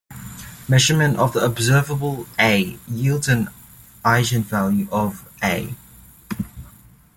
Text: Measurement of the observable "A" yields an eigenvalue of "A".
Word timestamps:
Measurement 0.67 1.15
of 1.19 1.33
the 1.33 1.45
observable 1.45 2.25
"A" 2.39 2.75
yields 2.87 3.27
an 3.27 3.49
eigenvalue 4.03 4.89
of 4.89 5.29
"A". 5.43 5.75